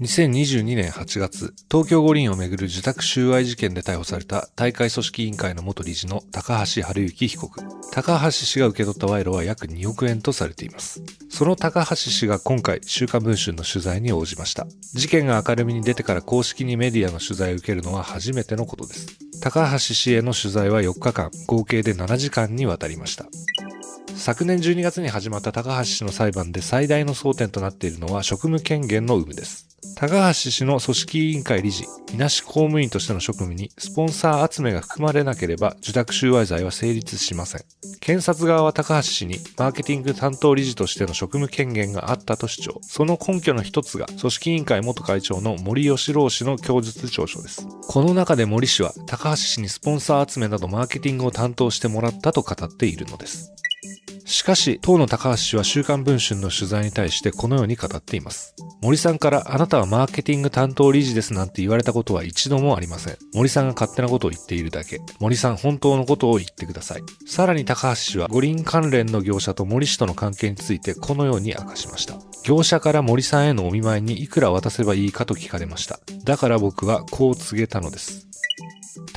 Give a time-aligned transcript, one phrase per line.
[0.00, 7.60] 2022年8月、東京五輪をめぐる受託収賄事件で逮捕された大会組織委員会の元理事の高橋治之被告。
[7.92, 11.02] 高橋氏が受け取った賄賂は約2億円とされています。
[11.28, 14.66] その高橋氏が今回、週刊文春の取材に応じました。
[14.94, 19.06] 事件が明るみに出てから公式にメディアの取材を受けるのは初めてのことです。
[19.42, 23.26] 高橋氏への取材は4日間、合計で7時間にわたりました。
[24.20, 29.66] 昨年12月に始まった高橋氏の裁判で最大の争点となっているのは職務権限の有無です。
[29.96, 37.62] 高橋氏の組織委員会理事、みなし公務員としての職務にスポンサー集めが含まれなければ受託収賄罪は成立しません。
[38.00, 42.78] 検察側は高橋氏にマーケティング担当理事としての職務権限があったと主張。
[42.82, 47.66] その根拠の一つが組織委員会元会長の森喜朗氏の供述調書です。
[47.88, 53.50] この中で森氏は高橋氏にスポンサー集めなどマーケティングを担当してもらったと語っているのです。
[54.30, 58.54] しかし、当の高橋氏は週刊文春の取材に対してこのように語っています。
[58.80, 63.16] 森さんからあなたはマーケティング担当理事ですなんて言われたことは一度もありません。
[63.34, 65.00] 森さんが勝手なことを言っているだけ。
[65.18, 67.02] 森さん本当のことを言ってください。
[67.26, 72.14] さらに高橋氏は五輪関連の業者と森氏との関係についてこのように明かしました。
[72.44, 75.98] 業者から森さんへのお見舞いにいくら渡せばいいかと聞かれました。
[76.22, 78.29] だから僕はこう告げたのです。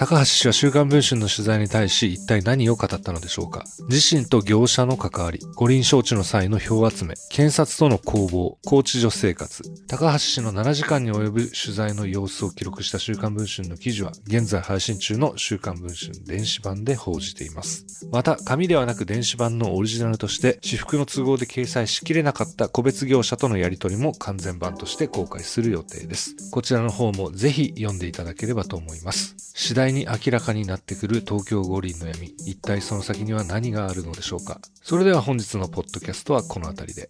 [0.03, 18.05] 高橋氏は週刊文春の取材に対し一体何を語ったのでしょうか自身と業者の関わり、五輪招致の際の票集め、検察との攻防、拘置所生活、高橋氏の7時間に及ぶ取材の様子を記録した週刊文春の記事は現在配信中の週刊文春電子版で報じています。
[18.11, 26.51] また、紙ではなく電子版のオリジナルとして私服の都合で掲載しきれなかった個別業者とのやり取りも完全版として公開する予定です。
[26.51, 29.52] こちらの方もぜひ読んでいただければと思います。
[29.55, 32.27] 次第に明らかになってくる東京五輪の闇。
[32.27, 34.59] 一体その先には何があるのでしょうか。
[34.81, 37.09] それでは本日のポッドキャストはこの辺りで。